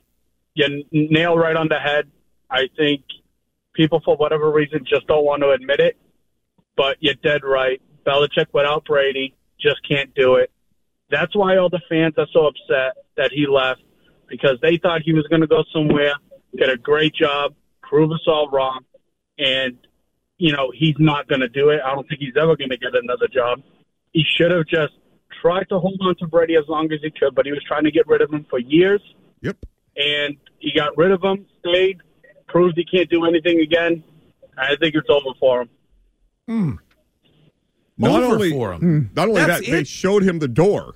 you 0.56 0.84
nail 0.92 1.38
right 1.38 1.56
on 1.56 1.70
the 1.70 1.80
head. 1.80 2.12
I 2.50 2.68
think 2.76 3.04
people, 3.74 4.02
for 4.04 4.18
whatever 4.18 4.52
reason, 4.52 4.84
just 4.86 5.08
don't 5.08 5.24
want 5.24 5.42
to 5.44 5.52
admit 5.52 5.80
it. 5.80 5.98
But 6.76 6.98
you're 7.00 7.14
dead 7.14 7.44
right. 7.44 7.82
Belichick 8.06 8.48
without 8.54 8.84
Brady 8.84 9.34
just 9.60 9.78
can't 9.88 10.14
do 10.16 10.36
it. 10.36 10.52
That's 11.10 11.34
why 11.34 11.56
all 11.56 11.70
the 11.70 11.82
fans 11.88 12.16
are 12.18 12.28
so 12.34 12.48
upset 12.48 12.98
that 13.16 13.32
he 13.32 13.48
left 13.48 13.82
because 14.28 14.58
they 14.62 14.78
thought 14.78 15.02
he 15.02 15.14
was 15.14 15.26
going 15.28 15.42
to 15.42 15.48
go 15.48 15.64
somewhere, 15.72 16.16
get 16.58 16.70
a 16.70 16.78
great 16.78 17.16
job, 17.16 17.54
prove 17.84 18.12
us 18.12 18.24
all 18.28 18.50
wrong, 18.50 18.82
and 19.38 19.78
you 20.38 20.52
know 20.52 20.72
he's 20.76 20.96
not 21.00 21.28
going 21.28 21.42
to 21.42 21.50
do 21.50 21.70
it. 21.70 21.82
I 21.86 21.94
don't 21.94 22.08
think 22.08 22.20
he's 22.22 22.36
ever 22.38 22.56
going 22.56 22.70
to 22.70 22.78
get 22.78 22.96
another 22.96 23.28
job. 23.28 23.62
He 24.14 24.24
should 24.38 24.52
have 24.52 24.66
just 24.68 24.94
tried 25.42 25.68
to 25.70 25.80
hold 25.80 26.00
on 26.02 26.16
to 26.18 26.28
Brady 26.28 26.56
as 26.56 26.64
long 26.68 26.92
as 26.92 27.00
he 27.02 27.12
could, 27.12 27.36
but 27.36 27.46
he 27.46 27.52
was 27.52 27.64
trying 27.68 27.84
to 27.84 27.92
get 27.92 28.08
rid 28.08 28.22
of 28.22 28.32
him 28.32 28.46
for 28.50 28.60
years 28.60 29.02
Yep. 29.42 29.58
and 29.98 30.38
he 30.60 30.72
got 30.74 30.98
rid 30.98 31.12
of 31.12 31.22
him, 31.24 31.46
stayed, 31.60 31.98
proved 32.48 32.78
he 32.78 32.86
can't 32.86 33.10
do 33.10 33.26
anything 33.26 33.60
again. 33.60 34.04
I 34.58 34.76
think 34.78 34.96
it's 34.96 35.10
over 35.10 35.36
for 35.40 35.62
him. 35.62 35.70
Hmm. 36.48 36.72
Not 37.98 38.24
Over 38.24 38.36
only 38.36 38.52
for 38.52 38.74
him. 38.74 38.80
Hmm. 38.80 39.00
not 39.16 39.30
only 39.30 39.42
That's 39.46 39.66
that, 39.66 39.72
they 39.72 39.84
showed 39.84 40.24
him 40.24 40.40
the 40.40 40.48
door. 40.48 40.96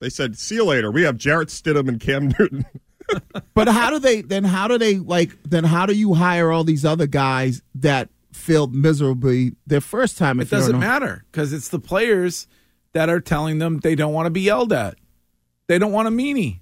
They 0.00 0.08
said, 0.10 0.36
"See 0.38 0.56
you 0.56 0.64
later." 0.64 0.90
We 0.90 1.02
have 1.02 1.16
Jarrett 1.16 1.48
Stidham 1.48 1.88
and 1.88 2.00
Cam 2.00 2.32
Newton. 2.38 2.64
but 3.54 3.68
how 3.68 3.90
do 3.90 3.98
they 4.00 4.22
then? 4.22 4.42
How 4.44 4.66
do 4.68 4.78
they 4.78 4.96
like? 4.98 5.30
Then 5.44 5.62
how 5.64 5.86
do 5.86 5.94
you 5.94 6.14
hire 6.14 6.50
all 6.50 6.64
these 6.64 6.84
other 6.84 7.06
guys 7.06 7.62
that 7.76 8.08
failed 8.32 8.74
miserably 8.74 9.54
their 9.66 9.80
first 9.80 10.18
time? 10.18 10.40
It 10.40 10.50
doesn't 10.50 10.78
matter 10.80 11.24
because 11.30 11.52
it's 11.52 11.68
the 11.68 11.78
players 11.78 12.46
that 12.92 13.08
are 13.08 13.20
telling 13.20 13.58
them 13.58 13.78
they 13.80 13.94
don't 13.94 14.12
want 14.12 14.26
to 14.26 14.30
be 14.30 14.42
yelled 14.42 14.72
at. 14.72 14.96
They 15.68 15.78
don't 15.78 15.92
want 15.92 16.08
a 16.08 16.10
meanie. 16.10 16.60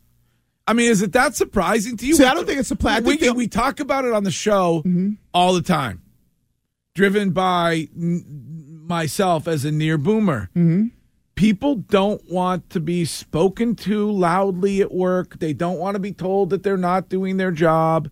I 0.67 0.73
mean, 0.73 0.91
is 0.91 1.03
it 1.03 1.13
that 1.13 1.35
surprising 1.35 1.97
to 1.97 2.07
you? 2.07 2.15
See, 2.15 2.25
I 2.25 2.35
don't 2.35 2.47
think 2.47 2.61
it's 2.61 2.69
surprising. 2.69 3.05
I 3.05 3.17
We, 3.21 3.31
we 3.31 3.49
talk 3.49 3.81
about 3.81 4.05
it 4.05 4.13
on 4.13 4.23
the 4.25 4.31
show 4.31 4.85
all 5.35 5.53
the 5.55 5.63
time, 5.63 6.03
driven 6.95 7.31
by 7.31 7.89
n- 7.97 8.25
myself 8.87 9.49
as 9.49 9.65
a 9.65 9.73
near 9.73 9.99
boomer. 9.99 10.49
Mm-hmm. 10.55 10.89
People 11.35 11.77
don't 11.77 12.23
want 12.31 12.69
to 12.71 12.81
be 12.81 13.05
spoken 13.05 13.75
to 13.77 14.11
loudly 14.13 14.81
at 14.83 14.93
work. 14.93 15.39
They 15.39 15.55
don't 15.55 15.79
want 15.79 15.95
to 15.95 15.99
be 15.99 16.13
told 16.13 16.51
that 16.51 16.63
they're 16.63 16.77
not 16.77 17.09
doing 17.09 17.37
their 17.39 17.51
job. 17.51 18.11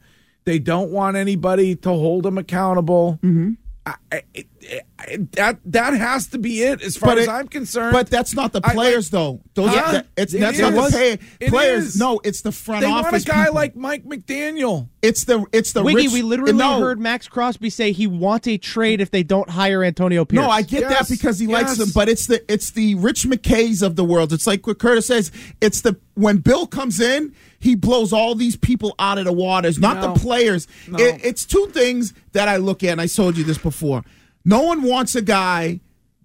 They 0.49 0.59
don't 0.59 0.91
want 0.91 1.15
anybody 1.19 1.77
to 1.77 1.91
hold 1.91 2.23
them 2.23 2.39
accountable. 2.39 3.19
Mm-hmm. 3.23 3.53
I, 3.85 3.95
I, 4.11 4.98
that 5.33 5.59
that 5.65 5.95
has 5.95 6.27
to 6.29 6.39
be 6.39 6.63
it, 6.63 6.83
as 6.83 6.97
far 6.97 7.11
But 7.11 7.19
as 7.19 7.25
it- 7.27 7.31
I'm 7.31 7.47
concerned. 7.49 7.93
But 7.93 8.11
that's 8.11 8.35
not 8.35 8.53
the 8.53 8.61
I- 8.65 8.73
players, 8.75 9.11
though. 9.11 9.41
Those 9.55 9.71
Huh? 9.71 9.99
are 9.99 10.03
it's 10.17 10.35
It 10.35 10.41
that's 10.41 10.59
not 10.59 10.75
the 10.75 10.91
pay, 10.97 11.19
It 11.41 11.51
players. 11.51 11.87
is. 11.89 11.97
No, 11.97 12.21
it's 12.25 12.41
the 12.43 12.51
front 12.53 12.81
they 12.83 12.89
want 12.89 13.05
a 13.07 13.09
office. 13.11 13.25
guy 13.25 13.45
people. 13.45 13.55
like 13.55 13.77
Mike 13.77 14.05
McDaniel. 14.05 14.89
it's 15.03 15.25
the 15.25 15.45
it's 15.53 15.73
the 15.73 15.83
Wiggy, 15.85 16.05
rich, 16.05 16.13
we 16.13 16.23
literally 16.23 16.53
no, 16.53 16.81
heard 16.81 16.99
Maxx 16.99 17.29
Crosby 17.29 17.71
say 17.71 17.93
he 17.93 18.07
wants 18.09 18.49
a 18.49 18.59
trade 18.59 19.01
if 19.01 19.11
they 19.13 19.23
don't 19.23 19.49
hire 19.51 19.85
Antonio 19.85 20.25
Pierce. 20.25 20.43
No, 20.43 20.51
I 20.51 20.63
get 20.63 20.81
Yes, 20.83 21.09
that 21.09 21.17
because 21.17 21.39
he 21.39 21.47
likes 21.47 21.77
them, 21.77 21.91
but 21.95 22.09
it's 22.09 22.27
the 22.27 22.43
it's 22.53 22.71
the 22.73 22.97
Rich 22.97 23.25
McKays 23.25 23.83
of 23.83 23.95
the 23.97 24.05
world. 24.05 24.33
It's 24.33 24.47
like 24.47 24.67
what 24.67 24.79
Curtis 24.79 25.07
says. 25.07 25.31
It's 25.61 25.81
the 25.83 25.97
when 26.15 26.39
Bill 26.39 26.67
comes 26.67 26.99
in, 27.01 27.33
he 27.61 27.77
blows 27.77 28.13
all 28.13 28.35
these 28.35 28.57
people 28.57 28.97
out 28.99 29.19
of 29.19 29.25
the 29.25 29.33
waters, 29.33 29.79
not 29.79 29.99
No. 30.01 30.13
the 30.13 30.19
players. 30.21 30.67
No. 30.89 30.99
It, 30.99 31.21
it's 31.23 31.45
two 31.45 31.69
things 31.73 32.13
that 32.33 32.49
I 32.49 32.57
look 32.57 32.83
at, 32.83 32.91
and 32.91 33.01
I 33.01 33.07
told 33.07 33.37
you 33.37 33.45
this 33.45 33.59
before. 33.59 34.03
No 34.49 34.63
one 34.63 34.81
wants 34.83 35.15
a 35.15 35.21
guy 35.21 35.81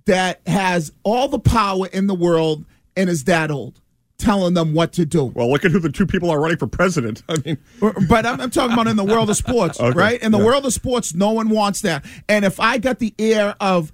that 0.06 0.40
has 0.48 0.94
all 1.04 1.28
the 1.28 1.40
power 1.40 1.88
in 1.88 2.08
the 2.08 2.16
world 2.16 2.64
and 2.96 3.10
is 3.10 3.26
that 3.26 3.52
old, 3.52 3.82
telling 4.18 4.54
them 4.54 4.74
what 4.74 4.94
to 4.94 5.06
do. 5.06 5.26
Well, 5.26 5.52
look 5.52 5.66
at 5.66 5.72
who 5.72 5.80
the 5.80 5.92
two 5.92 6.06
people 6.06 6.30
are 6.30 6.40
running 6.40 6.56
for 6.58 6.68
president. 6.68 7.22
I 7.30 7.36
mean, 7.44 7.58
But 8.08 8.26
I'm, 8.26 8.40
I'm 8.40 8.50
talking 8.50 8.72
about 8.72 8.88
in 8.88 8.96
the 8.96 9.04
world 9.04 9.30
of 9.30 9.36
sports, 9.36 9.78
Okay, 9.82 9.98
right? 9.98 10.22
In 10.22 10.32
the 10.32 10.38
yeah. 10.38 10.46
world 10.46 10.66
of 10.66 10.72
sports, 10.72 11.14
no 11.14 11.32
one 11.32 11.50
wants 11.50 11.82
that. 11.82 12.06
And 12.30 12.46
if 12.46 12.62
I 12.62 12.78
got 12.78 13.00
the 13.00 13.14
air 13.20 13.58
of 13.60 13.92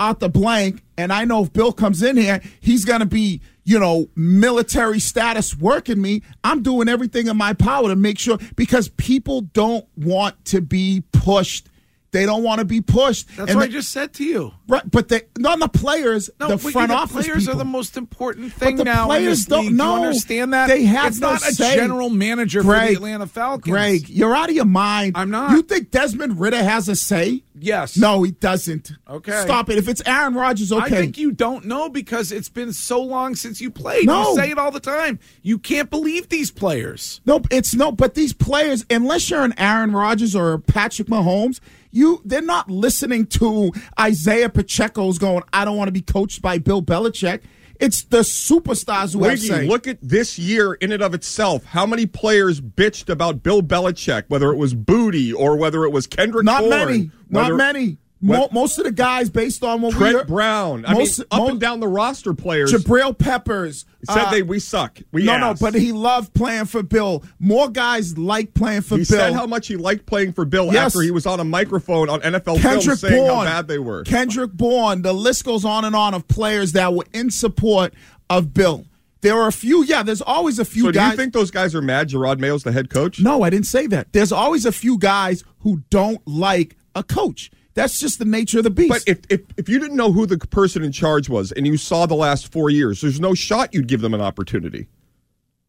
out 0.00 0.18
the 0.18 0.28
blank, 0.28 0.82
and 0.96 1.12
I 1.12 1.24
know 1.24 1.44
if 1.44 1.52
Bill 1.52 1.72
comes 1.72 2.02
in 2.02 2.16
here, 2.16 2.40
he's 2.58 2.84
going 2.84 3.00
to 3.00 3.06
be, 3.06 3.40
you 3.62 3.78
know, 3.78 4.08
military 4.16 4.98
status 4.98 5.56
working 5.56 6.02
me. 6.02 6.22
I'm 6.42 6.64
doing 6.64 6.88
everything 6.88 7.28
in 7.28 7.36
my 7.36 7.52
power 7.52 7.86
to 7.90 7.96
make 7.96 8.18
sure 8.18 8.38
because 8.56 8.88
people 8.88 9.42
don't 9.42 9.86
want 9.96 10.44
to 10.46 10.60
be 10.60 11.04
pushed. 11.12 11.68
They 12.10 12.24
don't 12.24 12.42
want 12.42 12.60
to 12.60 12.64
be 12.64 12.80
pushed. 12.80 13.28
That's 13.36 13.50
And 13.50 13.58
what 13.60 13.68
I 13.68 13.72
just 13.72 13.90
said 13.92 14.14
to 14.14 14.24
you. 14.24 14.52
Right, 14.66 14.82
but 14.90 15.08
they 15.08 15.22
not 15.36 15.58
the 15.58 15.68
players, 15.68 16.30
No, 16.40 16.48
the 16.48 16.58
front 16.58 16.88
the 16.88 16.94
office 16.94 17.26
players 17.26 17.42
people. 17.44 17.54
are 17.54 17.58
the 17.58 17.64
most 17.66 17.96
important 17.98 18.50
thing 18.52 18.76
the 18.76 18.84
now. 18.84 19.06
players 19.06 19.44
don't 19.44 19.60
league. 19.60 19.70
Do 19.72 19.76
know. 19.76 19.96
understand 19.96 20.52
that? 20.54 20.68
They 20.68 20.84
have 20.84 21.08
it's 21.08 21.20
no 21.20 21.32
not 21.32 21.42
a 21.42 21.52
say. 21.52 21.74
general 21.76 22.08
manager 22.08 22.62
for 22.62 22.72
the 22.72 22.92
Atlanta 22.94 23.26
Falcons. 23.26 23.70
Greg, 23.70 24.08
you're 24.08 24.34
out 24.34 24.48
of 24.48 24.56
your 24.56 24.64
mind. 24.64 25.12
I'm 25.18 25.30
not. 25.30 25.50
You 25.52 25.60
think 25.62 25.90
Desmond 25.90 26.40
Ridder 26.40 26.62
has 26.62 26.88
a 26.88 26.96
say? 26.96 27.42
Yes. 27.60 27.96
No, 27.96 28.22
he 28.22 28.30
doesn't. 28.30 28.92
Okay. 29.10 29.42
Stop 29.42 29.68
it. 29.68 29.76
If 29.78 29.88
it's 29.88 30.00
Aaron 30.06 30.34
Rodgers, 30.34 30.72
okay. 30.72 30.84
I 30.84 30.88
think 30.88 31.18
you 31.18 31.32
don't 31.32 31.64
know 31.66 31.88
because 31.90 32.30
it's 32.32 32.48
been 32.48 32.72
so 32.72 33.02
long 33.02 33.34
since 33.34 33.60
you 33.60 33.70
played. 33.70 34.06
No. 34.06 34.30
You 34.30 34.36
say 34.36 34.50
it 34.50 34.58
all 34.58 34.70
the 34.70 34.80
time. 34.80 35.18
You 35.42 35.58
can't 35.58 35.90
believe 35.90 36.28
these 36.28 36.50
players. 36.52 37.20
Nope, 37.26 37.48
it's 37.50 37.74
no. 37.74 37.90
But 37.92 38.14
these 38.14 38.32
players, 38.32 38.86
unless 38.88 39.28
you're 39.28 39.42
an 39.42 39.54
Aaron 39.58 39.90
Rodgers 39.92 40.36
or 40.36 40.58
Patrick 40.58 41.08
Mahomes, 41.08 41.58
you 41.90 42.20
they're 42.24 42.42
not 42.42 42.70
listening 42.70 43.26
to 43.26 43.72
Isaiah 43.98 44.48
Pacheco's 44.48 45.18
going. 45.18 45.42
I 45.52 45.64
don't 45.64 45.76
want 45.76 45.88
to 45.88 45.92
be 45.92 46.02
coached 46.02 46.42
by 46.42 46.58
Bill 46.58 46.82
Belichick. 46.82 47.40
It's 47.80 48.02
the 48.02 48.18
superstars 48.18 49.12
who 49.12 49.20
Wiggy, 49.20 49.36
say. 49.46 49.66
look 49.68 49.86
at 49.86 49.98
this 50.02 50.36
year 50.36 50.74
in 50.74 50.90
and 50.90 51.00
of 51.02 51.14
itself. 51.14 51.64
How 51.64 51.86
many 51.86 52.06
players 52.06 52.60
bitched 52.60 53.08
about 53.08 53.42
Bill 53.44 53.62
Belichick, 53.62 54.24
whether 54.28 54.50
it 54.50 54.56
was 54.56 54.74
Booty 54.74 55.32
or 55.32 55.56
whether 55.56 55.84
it 55.84 55.90
was 55.90 56.06
Kendrick 56.08 56.44
not 56.44 56.64
many. 56.64 57.10
Not 57.30 57.42
whether- 57.44 57.54
many. 57.56 57.98
Mo- 58.20 58.48
most 58.50 58.78
of 58.78 58.84
the 58.84 58.90
guys, 58.90 59.30
based 59.30 59.62
on 59.62 59.80
what 59.80 59.92
we 59.94 59.98
Trent 59.98 60.16
heard, 60.16 60.26
Brown. 60.26 60.84
I 60.84 60.94
most- 60.94 61.18
mean, 61.20 61.26
up 61.30 61.38
mo- 61.38 61.48
and 61.50 61.60
down 61.60 61.78
the 61.78 61.86
roster 61.86 62.34
players 62.34 62.72
Jabril 62.72 63.16
Peppers 63.16 63.84
said 64.10 64.18
uh, 64.26 64.30
they 64.32 64.42
we 64.42 64.58
suck. 64.58 64.98
We 65.12 65.24
no, 65.24 65.38
no, 65.38 65.54
but 65.60 65.74
he 65.74 65.92
loved 65.92 66.34
playing 66.34 66.64
for 66.64 66.82
Bill. 66.82 67.22
More 67.38 67.68
guys 67.68 68.18
like 68.18 68.54
playing 68.54 68.80
for 68.82 68.96
he 68.96 69.04
Bill. 69.04 69.18
He 69.18 69.24
said 69.28 69.32
how 69.34 69.46
much 69.46 69.68
he 69.68 69.76
liked 69.76 70.06
playing 70.06 70.32
for 70.32 70.44
Bill 70.44 70.66
Yes. 70.72 70.86
after 70.86 71.02
he 71.02 71.12
was 71.12 71.26
on 71.26 71.38
a 71.38 71.44
microphone 71.44 72.08
on 72.08 72.20
NFL 72.22 72.42
film 72.44 72.58
Kendrick 72.60 72.98
saying 72.98 73.14
Bourne, 73.24 73.36
how 73.36 73.44
bad 73.44 73.68
they 73.68 73.78
were. 73.78 74.02
Kendrick 74.02 74.52
Bourne. 74.52 75.02
The 75.02 75.12
list 75.12 75.44
goes 75.44 75.64
on 75.64 75.84
and 75.84 75.94
on 75.94 76.12
of 76.14 76.26
players 76.26 76.72
that 76.72 76.92
were 76.94 77.06
in 77.12 77.30
support 77.30 77.94
of 78.28 78.52
Bill. 78.52 78.84
There 79.20 79.34
are 79.36 79.48
a 79.48 79.52
few. 79.52 79.84
Yeah, 79.84 80.02
there's 80.02 80.22
always 80.22 80.58
a 80.58 80.64
few 80.64 80.82
so 80.84 80.90
do 80.92 80.98
guys. 80.98 81.12
you 81.12 81.16
think 81.16 81.32
those 81.34 81.50
guys 81.52 81.74
are 81.74 81.82
mad 81.82 82.08
Jerod 82.08 82.38
Mayo's 82.40 82.62
the 82.64 82.72
head 82.72 82.90
coach? 82.90 83.20
no, 83.20 83.42
I 83.42 83.50
didn't 83.50 83.66
say 83.66 83.86
that. 83.88 84.12
There's 84.12 84.32
always 84.32 84.64
a 84.66 84.72
few 84.72 84.98
guys 84.98 85.42
who 85.60 85.82
don't 85.90 86.20
like 86.26 86.76
a 86.96 87.02
coach. 87.04 87.50
That's 87.78 88.00
just 88.00 88.18
the 88.18 88.24
nature 88.24 88.58
of 88.58 88.64
the 88.64 88.70
beast. 88.70 88.88
But 88.90 89.04
if, 89.06 89.20
if 89.30 89.40
if 89.56 89.68
you 89.68 89.78
didn't 89.78 89.96
know 89.96 90.10
who 90.12 90.26
the 90.26 90.36
person 90.36 90.82
in 90.82 90.90
charge 90.92 91.28
was 91.28 91.52
and 91.52 91.64
you 91.66 91.76
saw 91.76 92.06
the 92.06 92.16
last 92.16 92.50
four 92.52 92.70
years, 92.70 93.00
there's 93.00 93.20
no 93.20 93.34
shot 93.34 93.72
you'd 93.72 93.86
give 93.86 94.00
them 94.00 94.14
an 94.14 94.20
opportunity. 94.20 94.88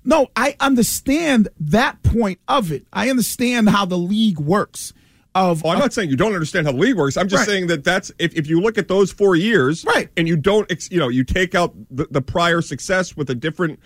No, 0.04 0.28
I 0.36 0.56
understand 0.60 1.50
that 1.60 2.02
point 2.04 2.40
of 2.48 2.72
it. 2.72 2.88
I 2.92 3.10
understand 3.10 3.70
how 3.70 3.86
the 3.86 3.98
league 3.98 4.40
works. 4.40 4.94
Of 5.36 5.64
Oh, 5.64 5.70
I'm 5.70 5.78
not 5.78 5.94
saying 5.94 6.10
you 6.10 6.16
don't 6.16 6.34
understand 6.34 6.66
how 6.66 6.72
the 6.72 6.80
league 6.80 6.96
works. 6.96 7.16
I'm 7.16 7.28
just 7.28 7.42
Right. 7.42 7.48
saying 7.48 7.68
that 7.68 7.84
that's 7.84 8.12
if, 8.18 8.34
if 8.36 8.48
you 8.48 8.60
look 8.60 8.80
at 8.80 8.88
those 8.88 9.12
four 9.12 9.36
years, 9.36 9.86
Right. 9.86 10.10
and 10.18 10.28
you 10.28 10.36
don't, 10.36 10.70
ex, 10.72 10.90
you 10.90 10.98
know, 10.98 11.08
you 11.10 11.24
take 11.24 11.54
out 11.54 11.76
the, 11.92 12.08
the 12.10 12.22
prior 12.22 12.62
success 12.62 13.16
with 13.16 13.30
a 13.30 13.36
different 13.36 13.80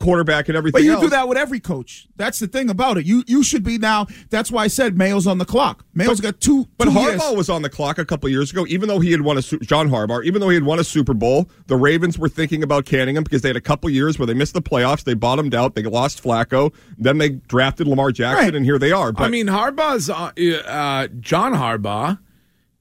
quarterback 0.00 0.48
and 0.48 0.56
everything. 0.56 0.78
But 0.80 0.84
you 0.84 0.92
else. 0.92 1.02
do 1.02 1.10
that 1.10 1.28
with 1.28 1.36
every 1.36 1.58
coach. 1.60 2.06
That's 2.16 2.38
the 2.38 2.46
thing 2.46 2.70
about 2.70 2.98
it. 2.98 3.04
You 3.06 3.24
you 3.26 3.42
should 3.42 3.64
be 3.64 3.78
now. 3.78 4.06
That's 4.30 4.50
why 4.50 4.64
I 4.64 4.68
said 4.68 4.96
Mayo's 4.96 5.26
on 5.26 5.38
the 5.38 5.44
clock. 5.44 5.84
Mayo's 5.94 6.20
got 6.20 6.40
two. 6.40 6.68
But 6.78 6.84
two 6.84 6.90
Harbaugh 6.92 7.30
years. 7.30 7.36
was 7.36 7.50
on 7.50 7.62
the 7.62 7.70
clock 7.70 7.98
a 7.98 8.04
couple 8.04 8.28
years 8.28 8.52
ago, 8.52 8.64
even 8.68 8.88
though 8.88 9.00
he 9.00 9.10
had 9.10 9.22
won 9.22 9.38
a 9.38 9.42
John 9.42 9.88
Harbaugh, 9.90 10.24
even 10.24 10.40
though 10.40 10.48
he 10.50 10.54
had 10.54 10.64
won 10.64 10.78
a 10.78 10.84
Super 10.84 11.14
Bowl. 11.14 11.50
The 11.66 11.76
Ravens 11.76 12.18
were 12.18 12.28
thinking 12.28 12.62
about 12.62 12.84
canning 12.84 13.16
him 13.16 13.24
because 13.24 13.42
they 13.42 13.48
had 13.48 13.56
a 13.56 13.60
couple 13.60 13.90
years 13.90 14.18
where 14.18 14.26
they 14.26 14.34
missed 14.34 14.54
the 14.54 14.62
playoffs. 14.62 15.04
They 15.04 15.14
bottomed 15.14 15.54
out. 15.54 15.74
They 15.74 15.82
lost 15.82 16.22
Flacco. 16.22 16.72
Then 16.96 17.18
they 17.18 17.30
drafted 17.30 17.86
Lamar 17.88 18.12
Jackson, 18.12 18.44
Right. 18.46 18.54
and 18.54 18.64
here 18.64 18.78
they 18.78 18.92
are. 18.92 19.12
But 19.12 19.24
I 19.24 19.28
mean, 19.28 19.46
Harbaugh's 19.48 20.08
uh, 20.08 20.30
uh, 20.68 21.08
John 21.20 21.54
Harbaugh 21.54 22.18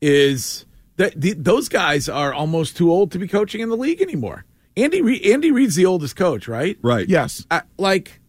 is 0.01 0.65
that 0.97 1.19
the, 1.19 1.33
those 1.33 1.69
guys 1.69 2.07
are 2.09 2.33
almost 2.33 2.77
too 2.77 2.91
old 2.91 3.11
to 3.11 3.19
be 3.19 3.27
coaching 3.27 3.61
in 3.61 3.69
the 3.69 3.77
league 3.77 4.01
anymore. 4.01 4.45
Andy 4.77 5.01
Re- 5.01 5.33
Andy 5.33 5.51
Reid's 5.51 5.75
the 5.75 5.85
oldest 5.85 6.15
coach, 6.15 6.47
right? 6.47 6.77
right, 6.81 7.09
Yes. 7.09 7.45
Uh, 7.49 7.61
like, 7.77 8.21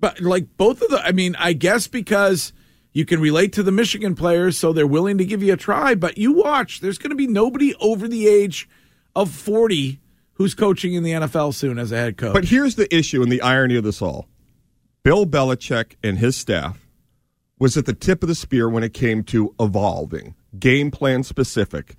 but 0.00 0.20
like 0.20 0.56
both 0.56 0.82
of 0.82 0.90
the. 0.90 0.98
I 0.98 1.12
mean, 1.12 1.36
I 1.36 1.52
guess 1.52 1.86
because 1.86 2.52
you 2.92 3.04
can 3.04 3.20
relate 3.20 3.52
to 3.54 3.62
the 3.62 3.72
Michigan 3.72 4.14
players, 4.14 4.58
so 4.58 4.72
they're 4.72 4.86
willing 4.86 5.18
to 5.18 5.24
give 5.24 5.42
you 5.42 5.52
a 5.52 5.56
try. 5.56 5.94
But 5.94 6.18
you 6.18 6.32
watch, 6.32 6.80
there's 6.80 6.98
going 6.98 7.10
to 7.10 7.16
be 7.16 7.28
nobody 7.28 7.74
over 7.76 8.08
the 8.08 8.26
age 8.26 8.68
of 9.14 9.30
forty 9.30 10.00
who's 10.34 10.54
coaching 10.54 10.94
in 10.94 11.04
the 11.04 11.12
NFL 11.12 11.54
soon 11.54 11.78
as 11.78 11.92
a 11.92 11.96
head 11.96 12.16
coach. 12.16 12.34
But 12.34 12.44
here's 12.44 12.74
the 12.74 12.92
issue 12.94 13.22
and 13.22 13.30
the 13.30 13.40
irony 13.40 13.76
of 13.76 13.84
this 13.84 14.02
all: 14.02 14.26
Bill 15.04 15.26
Belichick 15.26 15.94
and 16.02 16.18
his 16.18 16.36
staff 16.36 16.86
was 17.60 17.76
at 17.76 17.86
the 17.86 17.92
tip 17.94 18.22
of 18.22 18.28
the 18.28 18.34
spear 18.34 18.68
when 18.68 18.82
it 18.82 18.94
came 18.94 19.22
to 19.24 19.54
evolving, 19.58 20.34
game 20.58 20.90
plan 20.90 21.22
specific, 21.22 21.94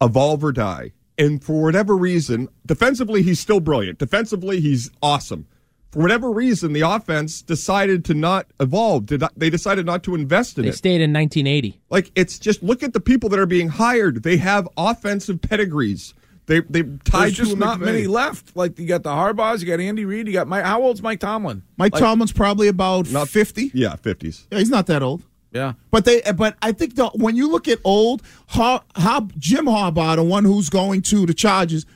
evolve 0.00 0.44
or 0.44 0.52
die. 0.52 0.92
And 1.18 1.42
for 1.42 1.62
whatever 1.62 1.96
reason, 1.96 2.48
defensively, 2.64 3.22
he's 3.22 3.40
still 3.40 3.60
brilliant. 3.60 3.98
Defensively, 3.98 4.60
he's 4.60 4.90
awesome. 5.02 5.46
For 5.90 6.00
whatever 6.00 6.30
reason, 6.30 6.74
the 6.74 6.82
offense 6.82 7.40
decided 7.42 8.04
to 8.06 8.14
not 8.14 8.46
evolve. 8.60 9.06
Did 9.06 9.22
not, 9.22 9.32
they 9.36 9.48
decided 9.50 9.86
not 9.86 10.02
to 10.04 10.14
invest 10.14 10.58
in 10.58 10.62
They 10.62 10.68
it. 10.68 10.72
They 10.72 10.76
stayed 10.76 11.00
in 11.00 11.12
1980. 11.12 11.80
Like 11.90 12.12
it's 12.14 12.38
just 12.38 12.62
look 12.62 12.82
at 12.82 12.92
the 12.92 13.00
people 13.00 13.30
that 13.30 13.38
are 13.38 13.46
being 13.46 13.68
hired. 13.68 14.22
They 14.22 14.36
have 14.36 14.68
offensive 14.76 15.40
pedigrees. 15.40 16.12
They 16.44 16.60
they 16.60 16.82
tied 16.82 17.28
there's 17.28 17.36
to 17.36 17.44
just 17.44 17.56
not 17.58 17.78
McVay. 17.78 17.84
many 17.84 18.06
left. 18.06 18.54
Like 18.54 18.78
you 18.78 18.86
got 18.86 19.02
the 19.02 19.10
Harbaughs, 19.10 19.60
you 19.60 19.66
got 19.66 19.80
Andy 19.80 20.04
Reid, 20.04 20.26
you 20.26 20.32
got 20.34 20.46
Mike. 20.46 20.64
How 20.64 20.80
old's 20.82 21.02
Mike 21.02 21.20
Tomlin? 21.20 21.62
Mike 21.78 21.92
Like- 21.94 22.02
Tomlin's 22.02 22.32
probably 22.32 22.68
about 22.68 23.10
Not- 23.10 23.28
fifty. 23.28 23.70
Yeah, 23.74 23.96
fifties. 23.96 24.46
Yeah, 24.52 24.58
he's 24.58 24.70
not 24.70 24.86
that 24.86 25.02
old. 25.02 25.22
Yeah. 25.50 25.72
But 25.90 26.04
they, 26.04 26.20
but 26.36 26.56
I 26.60 26.72
think 26.72 26.96
the, 26.96 27.06
when 27.14 27.36
you 27.36 27.50
look 27.50 27.68
at 27.68 27.78
old, 27.84 28.22
Har, 28.48 28.84
Har, 28.96 29.26
Jim 29.38 29.66
Harbaugh, 29.66 30.16
the 30.16 30.22
one 30.22 30.44
who's 30.44 30.68
going 30.68 31.02
to 31.02 31.24
the 31.24 31.34
Chargers, 31.34 31.86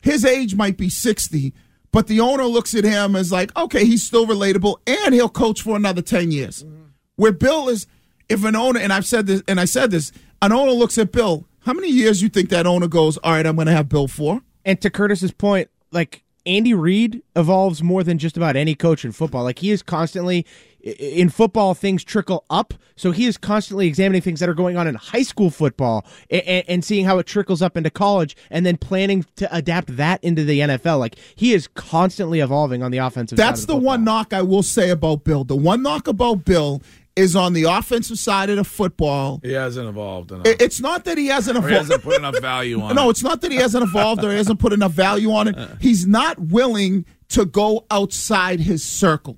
his 0.00 0.24
age 0.24 0.54
might 0.54 0.76
be 0.76 0.88
sixty, 0.88 1.52
but 1.92 2.06
the 2.06 2.20
owner 2.20 2.44
looks 2.44 2.74
at 2.74 2.84
him 2.84 3.16
as 3.16 3.32
like, 3.32 3.56
okay, 3.56 3.84
he's 3.84 4.02
still 4.02 4.26
relatable, 4.26 4.76
and 4.86 5.14
he'll 5.14 5.28
coach 5.28 5.62
for 5.62 5.76
another 5.76 6.02
ten 6.02 6.30
years. 6.30 6.62
Mm-hmm. 6.62 6.82
Where 7.16 7.32
Bill 7.32 7.68
is, 7.68 7.86
if 8.28 8.44
an 8.44 8.56
owner, 8.56 8.80
and 8.80 8.92
I've 8.92 9.06
said 9.06 9.26
this, 9.26 9.42
and 9.48 9.58
I 9.58 9.64
said 9.64 9.90
this, 9.90 10.12
an 10.42 10.52
owner 10.52 10.72
looks 10.72 10.98
at 10.98 11.12
Bill. 11.12 11.46
How 11.60 11.72
many 11.72 11.88
years 11.88 12.22
you 12.22 12.28
think 12.28 12.50
that 12.50 12.66
owner 12.66 12.88
goes? 12.88 13.16
All 13.18 13.32
right, 13.32 13.46
I'm 13.46 13.56
going 13.56 13.66
to 13.66 13.72
have 13.72 13.88
Bill 13.88 14.06
for. 14.06 14.42
And 14.64 14.80
to 14.82 14.90
Curtis's 14.90 15.32
point, 15.32 15.70
like 15.90 16.22
Andy 16.44 16.74
Reid 16.74 17.22
evolves 17.34 17.82
more 17.82 18.04
than 18.04 18.18
just 18.18 18.36
about 18.36 18.54
any 18.54 18.74
coach 18.74 19.04
in 19.04 19.12
football. 19.12 19.42
Like 19.42 19.58
he 19.58 19.70
is 19.70 19.82
constantly 19.82 20.46
in 20.86 21.28
football, 21.30 21.74
things 21.74 22.04
trickle 22.04 22.44
up. 22.48 22.72
So 22.94 23.10
he 23.10 23.26
is 23.26 23.36
constantly 23.36 23.86
examining 23.86 24.22
things 24.22 24.40
that 24.40 24.48
are 24.48 24.54
going 24.54 24.76
on 24.76 24.86
in 24.86 24.94
high 24.94 25.22
school 25.22 25.50
football 25.50 26.06
and, 26.30 26.64
and, 26.68 26.84
seeing 26.84 27.04
how 27.04 27.18
it 27.18 27.26
trickles 27.26 27.60
up 27.60 27.76
into 27.76 27.90
college, 27.90 28.36
and 28.50 28.64
then 28.64 28.76
planning 28.76 29.24
to 29.36 29.54
adapt 29.54 29.96
that 29.96 30.22
into 30.22 30.44
the 30.44 30.60
NFL. 30.60 31.00
Like 31.00 31.16
he 31.34 31.52
is 31.52 31.66
constantly 31.68 32.40
evolving 32.40 32.82
on 32.82 32.92
the 32.92 32.98
offensive. 32.98 33.36
That's 33.36 33.62
the, 33.62 33.74
the 33.74 33.76
one 33.76 34.04
knock 34.04 34.32
I 34.32 34.42
will 34.42 34.62
say 34.62 34.90
about 34.90 35.24
Bill. 35.24 35.44
The 35.44 35.56
one 35.56 35.82
knock 35.82 36.06
about 36.06 36.44
Bill 36.44 36.80
is 37.16 37.34
on 37.34 37.54
the 37.54 37.64
offensive 37.64 38.18
side 38.18 38.50
of 38.50 38.56
the 38.56 38.64
football. 38.64 39.40
He 39.42 39.52
hasn't 39.52 39.88
evolved 39.88 40.30
enough. 40.30 40.46
It's 40.46 40.80
not 40.80 41.04
that 41.06 41.18
he 41.18 41.26
hasn't 41.26 41.56
evolved. 41.56 41.66
Or 41.66 41.70
he 41.70 41.76
hasn't 41.76 42.02
put 42.02 42.16
enough 42.16 42.38
value 42.40 42.80
on 42.80 42.92
it. 42.92 42.94
no, 42.94 43.08
it. 43.08 43.12
it's 43.12 43.22
not 43.22 43.40
that 43.40 43.50
he 43.50 43.56
hasn't 43.56 43.82
evolved 43.82 44.22
or 44.22 44.30
he 44.30 44.36
hasn't 44.36 44.60
put 44.60 44.72
enough 44.72 44.92
value 44.92 45.32
on 45.32 45.48
it. 45.48 45.56
He's 45.80 46.06
not 46.06 46.38
willing 46.38 47.06
to 47.30 47.44
go 47.44 47.86
outside 47.90 48.60
his 48.60 48.84
circle. 48.84 49.36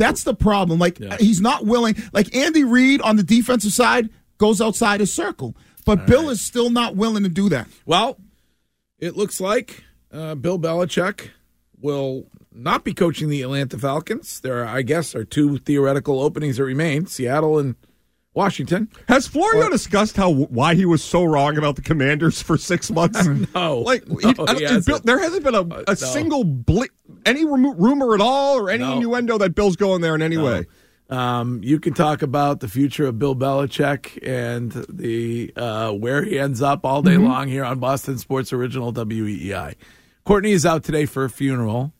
That's 0.00 0.24
the 0.24 0.34
problem. 0.34 0.78
Like 0.78 0.98
yeah. 0.98 1.18
he's 1.20 1.42
not 1.42 1.66
willing. 1.66 1.94
Like 2.14 2.34
Andy 2.34 2.64
Reid 2.64 3.02
on 3.02 3.16
the 3.16 3.22
defensive 3.22 3.72
side 3.72 4.08
goes 4.38 4.58
outside 4.58 5.00
his 5.00 5.12
circle, 5.12 5.54
but 5.84 6.00
All 6.00 6.06
Bill 6.06 6.22
right. 6.22 6.32
is 6.32 6.40
still 6.40 6.70
not 6.70 6.96
willing 6.96 7.22
to 7.22 7.28
do 7.28 7.50
that. 7.50 7.68
Well, 7.84 8.18
it 8.98 9.14
looks 9.14 9.42
like 9.42 9.84
uh, 10.10 10.36
Bill 10.36 10.58
Belichick 10.58 11.28
will 11.78 12.26
not 12.50 12.82
be 12.82 12.94
coaching 12.94 13.28
the 13.28 13.42
Atlanta 13.42 13.78
Falcons. 13.78 14.40
There, 14.40 14.64
are, 14.64 14.66
I 14.66 14.80
guess, 14.80 15.14
are 15.14 15.24
two 15.24 15.58
theoretical 15.58 16.18
openings 16.22 16.56
that 16.56 16.64
remain: 16.64 17.04
Seattle 17.04 17.58
and 17.58 17.74
Washington. 18.32 18.88
Has 19.06 19.26
Florio 19.26 19.66
or, 19.66 19.70
discussed 19.70 20.16
how 20.16 20.30
why 20.30 20.74
he 20.74 20.86
was 20.86 21.04
so 21.04 21.24
wrong 21.24 21.58
about 21.58 21.76
the 21.76 21.82
Commanders 21.82 22.40
for 22.40 22.56
six 22.56 22.90
months? 22.90 23.22
no, 23.54 23.80
like 23.80 24.06
he, 24.06 24.32
no, 24.38 24.46
he 24.54 24.64
hasn't. 24.64 25.04
there 25.04 25.18
hasn't 25.18 25.44
been 25.44 25.54
a, 25.54 25.60
a 25.60 25.62
uh, 25.62 25.84
no. 25.88 25.94
single 25.94 26.44
bli- 26.44 26.88
any 27.26 27.44
rumor 27.44 28.14
at 28.14 28.20
all 28.20 28.58
or 28.58 28.70
any 28.70 28.84
no. 28.84 28.96
innuendo 28.96 29.38
that 29.38 29.54
Bill's 29.54 29.76
going 29.76 30.00
there 30.00 30.14
in 30.14 30.22
any 30.22 30.36
way. 30.36 30.66
Um, 31.08 31.60
you 31.64 31.80
can 31.80 31.92
talk 31.92 32.22
about 32.22 32.60
the 32.60 32.68
future 32.68 33.06
of 33.06 33.18
Bill 33.18 33.34
Belichick 33.34 34.18
and 34.22 34.70
the 34.88 35.52
uh, 35.56 35.90
where 35.90 36.22
he 36.22 36.38
ends 36.38 36.62
up 36.62 36.84
all 36.84 37.02
day 37.02 37.14
mm-hmm. 37.14 37.26
long 37.26 37.48
here 37.48 37.64
on 37.64 37.80
Boston 37.80 38.16
Sports 38.16 38.52
Original 38.52 38.92
WEEI. 38.92 39.74
Courtney 40.24 40.52
is 40.52 40.64
out 40.64 40.84
today 40.84 41.06
for 41.06 41.24
a 41.24 41.30
funeral 41.30 41.92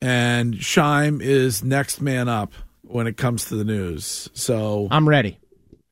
and 0.00 0.54
Scheim 0.54 1.20
is 1.20 1.64
next 1.64 2.00
man 2.00 2.28
up 2.28 2.52
when 2.82 3.06
it 3.06 3.16
comes 3.16 3.46
to 3.46 3.56
the 3.56 3.64
news. 3.64 4.30
So 4.34 4.88
I'm 4.90 5.08
ready. 5.08 5.38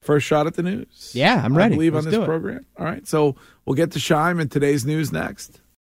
First 0.00 0.26
shot 0.26 0.46
at 0.46 0.54
the 0.54 0.62
news. 0.62 1.12
Yeah, 1.14 1.40
I'm 1.42 1.56
ready. 1.56 1.74
I 1.74 1.76
believe 1.76 1.94
Let's 1.94 2.06
on 2.06 2.12
this 2.12 2.24
program. 2.24 2.66
All 2.78 2.84
right, 2.84 3.06
so 3.06 3.36
we'll 3.64 3.74
get 3.74 3.92
to 3.92 3.98
Scheim 3.98 4.40
and 4.40 4.50
today's 4.50 4.84
news 4.84 5.12
next. 5.12 5.60